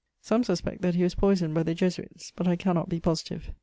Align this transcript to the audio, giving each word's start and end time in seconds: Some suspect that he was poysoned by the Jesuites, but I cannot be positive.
Some 0.19 0.43
suspect 0.43 0.81
that 0.81 0.95
he 0.95 1.03
was 1.03 1.13
poysoned 1.13 1.53
by 1.53 1.61
the 1.61 1.75
Jesuites, 1.75 2.33
but 2.35 2.47
I 2.47 2.55
cannot 2.55 2.89
be 2.89 2.99
positive. 2.99 3.51